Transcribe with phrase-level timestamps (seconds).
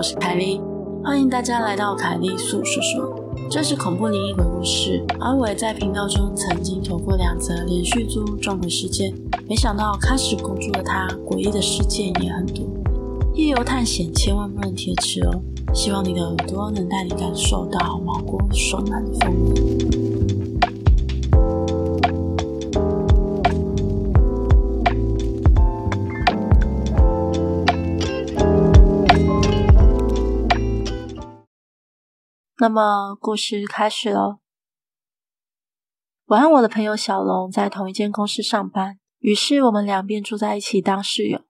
[0.00, 0.58] 我是凯莉，
[1.04, 3.14] 欢迎大家来到凯莉粟说说，
[3.50, 5.04] 这是恐怖灵异鬼故事。
[5.20, 9.12] 而我在频道中曾经投过两则连续租撞鬼事件，
[9.46, 12.64] 没想到开始工作的他，诡异的事件也很多。
[13.34, 15.38] 夜游探险千万不能贴纸哦，
[15.74, 19.99] 希望你的耳朵能带你感受到毛骨悚然的氛围。
[32.60, 34.36] 那么故事开始喽。
[36.26, 41.40] 我和我的朋友小龙在同一间公司上班，于是我们俩便住在一起当室友。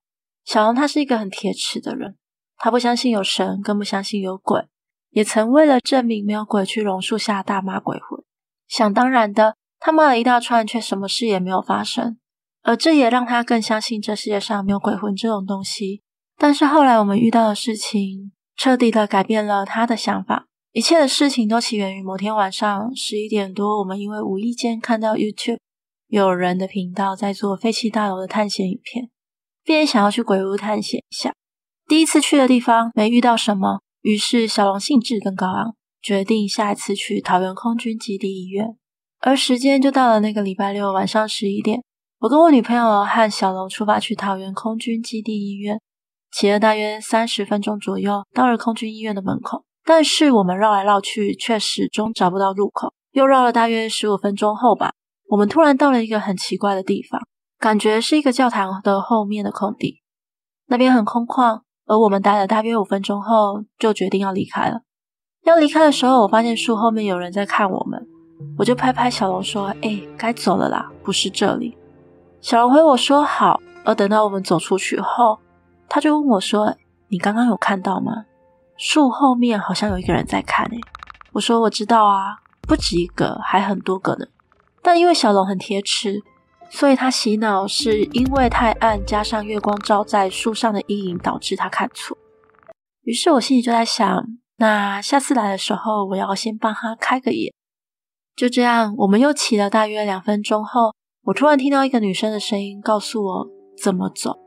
[0.45, 2.17] 小龙他是一个很铁齿的人，
[2.57, 4.69] 他不相信有神，更不相信有鬼，
[5.11, 8.23] 也曾为了证明没有鬼去榕树下大骂鬼魂。
[8.69, 12.19] 想当然的，他骂了一大串，却什么事也没有发生，
[12.63, 16.05] 而这也让他更相信这世界上没有鬼魂这种东西。
[16.39, 20.47] 但是后来我们遇到的事情，彻底的改变了他的想法。
[20.73, 25.59] 一切的事情都起源于某天晚上十一点多，我们因为无意间看到 YouTube
[26.07, 29.11] 有人的频道在做废弃大楼的探险影片，
[29.65, 31.35] 便想要去鬼屋探险一下。
[31.89, 38.77] 第一次去的地方没遇到什么，于是小龙兴致更高昂，决定下一次去桃园空军基地医院。
[39.19, 41.83] 而时间就到了那个礼拜六晚上十一点，
[42.21, 45.81] 我跟我女朋友和小龙出发去桃园空军基地医院，
[46.31, 49.65] 骑了大约三十分钟左右，到了空军医院的门口。
[49.85, 52.93] 但是我们绕来绕去，却始终找不到入口。
[53.13, 54.93] 又绕了大约十五分钟后吧，
[55.29, 57.21] 我们突然到了一个很奇怪的地方，
[57.59, 60.03] 感觉是一个教堂的后面的空地，
[60.69, 61.63] 那边很空旷。
[61.87, 64.83] 而我们待了大约五分钟后，就决定要离开了。
[65.45, 68.07] 要离开的时候，我发现树后面有人在看我们，
[68.59, 71.77] 我就拍拍小龙说：“哎，该走了啦，不是这里。”
[72.41, 75.41] 小龙回我说：“好。”而等到我们走出去后，
[75.89, 76.77] 他就问我说
[77.11, 78.27] ：“你刚刚有看到吗？”
[78.83, 80.81] 树后面好像有一个人在看诶，
[81.33, 84.25] 我说我知道啊，不止一个，还很多个呢。
[84.81, 86.23] 但因为小龙很贴齿，
[86.71, 92.17] 所以他洗脑是因为太暗，加上月光照在树上的阴影，导致他看错。
[93.03, 94.25] 于是我心里就在想，
[94.57, 97.53] 那下次来的时候，我要先帮他开个眼。
[98.35, 100.95] 就这样，我们又骑了大约两分钟后，
[101.25, 104.39] 我突然听到一个女生的声音，告诉我怎么走。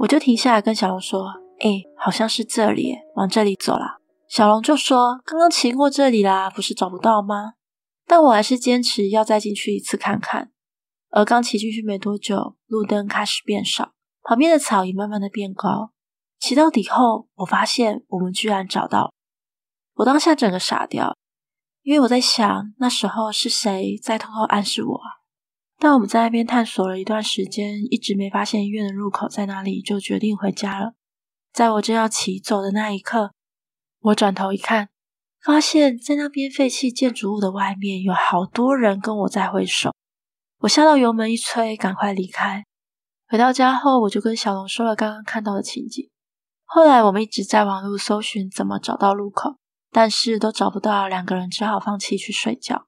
[0.00, 1.39] 我就停下来跟小龙说。
[1.60, 3.98] 哎，好像是这里，往这里走啦。
[4.28, 7.54] 小龙就说：“刚刚骑过这里啦，不是找不到吗？”
[8.06, 10.50] 但我还是坚持要再进去一次看看。
[11.10, 15.92] 而刚骑进去没多久，路灯开始变少，旁边的草也慢慢的变高。
[16.38, 19.10] 骑到底后，我发现我们居然找到了。
[19.96, 21.16] 我当下整个傻掉，
[21.82, 25.20] 因为我在想，那时候是谁在偷偷暗示我啊？
[25.78, 30.94] 但我们在那边探索了一段时间，一直没发现医院的入口在哪里，就决定回家了。
[31.52, 33.32] 在我正要骑走的那一刻，
[34.00, 34.88] 我转头一看，
[35.44, 39.92] 发现在那边废弃建筑物的外面有好多人跟我在挥手。
[40.60, 42.64] 我吓到油门一催，赶快离开。
[43.28, 46.08] 回到家后，我就跟小龙说了刚刚看到的情景。
[46.64, 49.56] 后来我们一直在网络搜寻怎么找到路口，
[49.90, 52.86] 但是都找不到，两个人只好放弃去睡觉。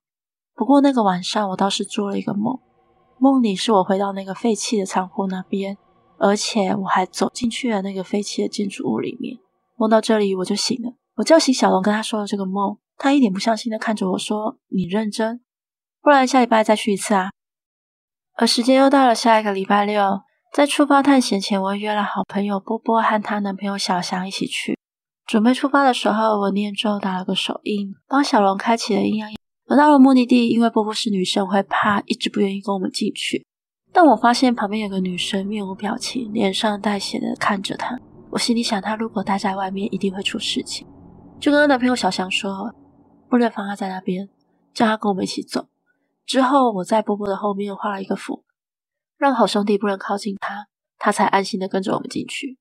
[0.55, 2.61] 不过那个晚上，我倒是做了一个梦，
[3.19, 5.79] 梦里是我回到那个废弃的仓库那边。
[6.23, 9.37] 而且我还走进去了那个废弃的建筑物里面，
[9.77, 10.95] 梦到这里我就醒了。
[11.17, 15.41] 我叫醒小龙，跟他说了这个梦，他一脸不相信的看着我说：“你认真？
[16.01, 17.31] 不然下礼拜再去一次啊。”
[18.39, 20.21] 而时间又到了下一个礼拜六，
[20.55, 24.79] 在出发探险前，我约了好朋友波波和她男朋友小翔一起去。
[25.27, 29.37] 准备出发的时候，我念咒打了个手印，帮小龙开启了阴阳眼。
[29.67, 33.45] 而到了目的地，因为波波是女生，会怕，一直不愿意跟我们进去。
[33.93, 37.99] 但我发现旁边有个女生面无表情，脸上带血的看着他。
[38.31, 40.87] 我心里想，他如果待在外面，一定会出事情。
[41.39, 42.75] 就跟她男朋友小翔说，
[43.29, 44.31] 不能放他在那边，
[44.73, 45.69] 叫他跟我们一起走。
[46.25, 48.45] 之后，我在波波的后面画了一个符，
[49.19, 50.69] 让好兄弟不能靠近他，
[50.99, 52.59] 他才安心的跟着我们进去。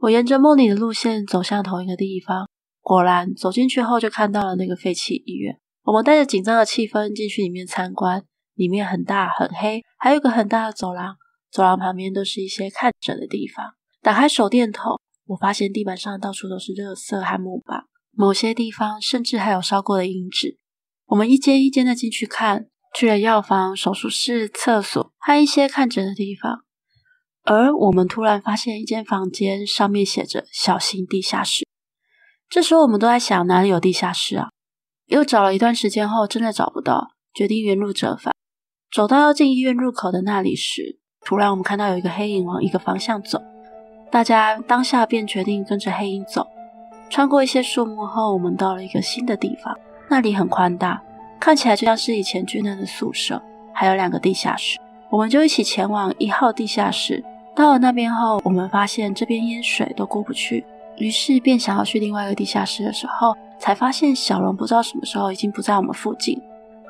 [0.00, 2.48] 我沿着梦里的路线走向同一个地方，
[2.82, 5.58] 果然走进去后就看到了那个废弃医院。
[5.84, 8.24] 我们带着紧张的气氛进去里面参观。
[8.54, 11.16] 里面很大很黑，还有个很大的走廊，
[11.50, 13.74] 走廊旁边都是一些看诊的地方。
[14.00, 20.58] 打开手电筒，我发现地板上到处都是热色和木板，某些地方甚至还有烧过的银纸。
[21.06, 26.64] 我们一间一间的进去看，去了药房、手术室、厕所，还有一些看诊的地方。
[27.42, 31.66] 而我们突然发现一间房间上面写着“小心地下室”。
[32.48, 34.48] 这时候我们都在想，哪里有地下室啊？
[35.06, 38.32] 又找了一段时间后，真的找不到，决定原路折返。
[38.94, 43.42] 走到要进医院入口的那里时，突然我们看到有一个黑影往一个方向走，
[44.08, 46.46] 大家当下便决定跟着黑影走。
[47.10, 49.76] 穿过一些树木后，我们到了一个新的地方，
[50.08, 51.02] 那里很宽大，
[51.40, 53.42] 看起来就像是以前军人的宿舍，
[53.72, 54.78] 还有两个地下室。
[55.10, 57.24] 我们就一起前往一号地下室。
[57.52, 60.64] 到了那边后，我们发现这边淹水都过不去，
[60.98, 66.40] 于是便想要去另外一个地下室的时候，才发现小龙不知道什么时候已经不在我们附近。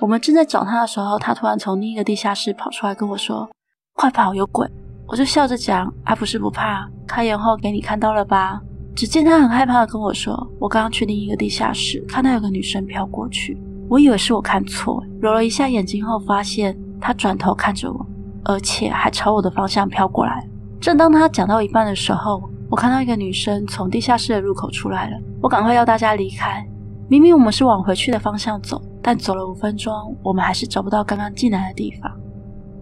[0.04, 3.48] 我们正在找他的时候，他突然从另一个地下室跑出来跟我说
[3.96, 4.68] ：“快跑，有鬼！”
[5.08, 8.60] 我就笑着讲：“啊，不是不怕，开眼后给你看到了吧？”
[8.94, 13.58] 只见他很害怕的跟我说：“我刚刚去另一个地下室，看到有个女生飘过去，
[13.88, 18.06] 我以为是我看错，揉了一下眼睛后，发现她转头看着我，
[18.44, 20.46] 而且还朝我的方向飘过来。
[20.82, 26.62] 正当他讲到一半的时候，我看到一个女生从地下室的入口出来了，我赶快要大家离开。
[27.08, 32.10] 明明我们是往回去的方向走，但走了五分钟，我们还是找不到刚刚进来的地方。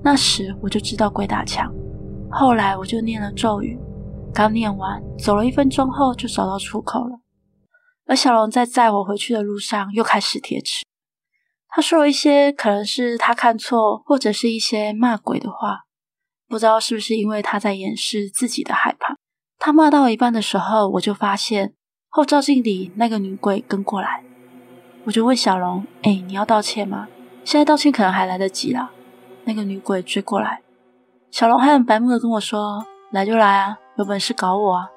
[0.05, 1.75] 那时我就知道鬼打墙。
[2.31, 3.77] 后来我就念了咒语，
[4.33, 7.19] 刚念完，走了一分钟后就找到出口了。
[8.07, 10.85] 而小龙在载我回去的路上又开始铁齿，
[11.69, 15.87] 他说了一些可能是他看错，或者是一些骂鬼的话，
[16.47, 19.17] 不知道是不是因为他在掩饰自己的害怕。
[19.59, 21.75] 他骂到一半的时候，我就发现
[22.09, 24.25] 后照镜里那个女鬼跟过来，
[25.05, 27.09] 我就问小龙：“哎，你要道歉吗？
[27.45, 28.91] 现在道歉可能还来得及啦。”
[29.45, 30.63] 那个女鬼追过来。
[31.31, 34.89] 小龙还很白目的跟我说：“来就来啊，有本事搞我啊！”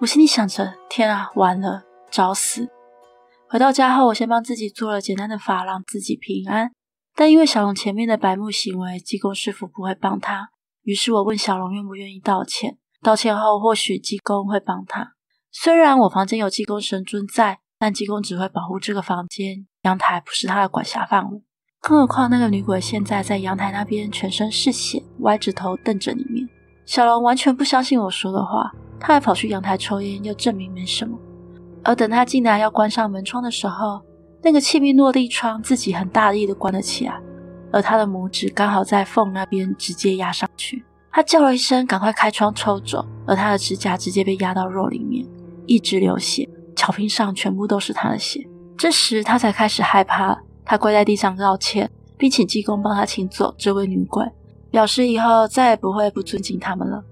[0.00, 2.68] 我心里想着：“天啊，完了，找死！”
[3.48, 6.72] 回到家后，我先帮自己做了简单的法，让自己平安。
[7.16, 10.50] 但因为小龙前面的白目行为，济公师傅不会帮他。
[10.82, 12.76] 于是我问小龙愿不愿意道歉。
[13.02, 15.14] 道歉后，或许济公会帮他。
[15.50, 21.42] 虽然我房间有济公神尊在，但济公只会保护这个房间，阳台不是他的管辖范围。
[21.80, 26.48] 更何况那个女鬼现在在阳台那边，全身是血，歪着头瞪着里面。
[26.84, 31.16] 小龙完全不相信我说的话，他还跑去阳台抽烟，又证明没什么。
[31.84, 34.02] 而等他进来要关上门窗的时候，
[34.42, 37.20] 那个气密落地窗自己很大力的关了起来，
[37.70, 40.84] 而他的拇指刚好在缝那边直接压上去。
[41.12, 45.24] 他叫了一声，赶快开窗抽走，而他的指甲直接被压到肉里面，
[45.66, 46.48] 一直流血，
[46.78, 48.40] 草坪上全部都是他的血。
[48.78, 50.38] 这时他才开始害怕。
[50.64, 54.22] 他跪在地上道歉，并请济公帮他请走这位女鬼，
[54.70, 57.02] 表示以后再也不会不尊敬他们了。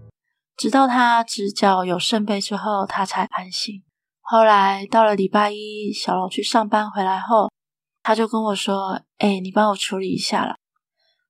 [0.59, 3.83] 直到他指脚有圣杯之后，他才安心。
[4.21, 7.51] 后来到了礼拜一，小龙去上班回来后，
[8.03, 10.57] 他就跟我说：“哎，你帮我处理一下啦。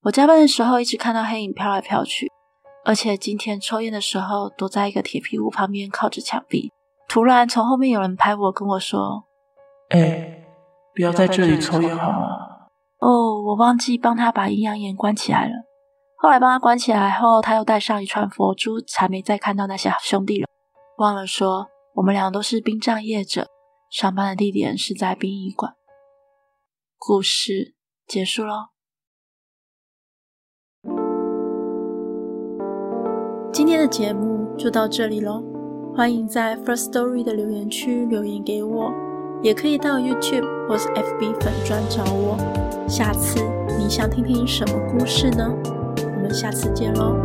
[0.02, 2.26] 我加班的时候一直看到黑影飘来飘去，
[2.84, 6.72] 而且今天抽烟的时候躲在一个铁皮屋旁边靠着墙壁，
[7.16, 9.24] 突然从后面有人拍我，跟我说
[9.88, 10.44] ：‘哎。’”
[10.94, 12.28] 不要在这里抽烟好吗？
[12.98, 15.52] 哦，我忘记帮他把阴阳眼关起来了。
[16.18, 20.46] 后来帮他关起来后，他又带上一串佛珠，才没再看到那些兄弟了。
[20.98, 23.46] 忘了说，我们俩都是殡葬业者，
[23.90, 25.74] 上班的地点是在殡仪馆。
[26.98, 27.74] 故事
[28.06, 28.68] 结束喽。
[33.52, 35.42] 今天的节目就到这里喽，
[35.96, 38.92] 欢迎在 First Story 的留言区留言给我。
[39.42, 42.36] 也可以到 YouTube 或是 FB 粉专找我。
[42.86, 43.40] 下次
[43.78, 45.50] 你想听听什么故事呢？
[45.96, 47.16] 我们下次见喽。